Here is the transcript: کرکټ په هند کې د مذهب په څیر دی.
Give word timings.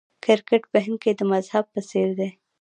کرکټ 0.25 0.63
په 0.71 0.77
هند 0.85 0.97
کې 1.03 1.11
د 1.15 1.21
مذهب 1.31 1.65
په 1.73 1.79
څیر 1.89 2.09
دی. 2.19 2.29